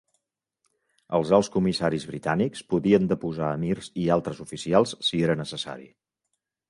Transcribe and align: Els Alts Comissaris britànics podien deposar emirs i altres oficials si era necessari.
Els 1.17 1.33
Alts 1.37 1.49
Comissaris 1.55 2.07
britànics 2.11 2.65
podien 2.75 3.05
deposar 3.11 3.51
emirs 3.61 3.91
i 4.05 4.09
altres 4.17 4.41
oficials 4.47 4.97
si 5.11 5.23
era 5.29 5.37
necessari. 5.43 5.87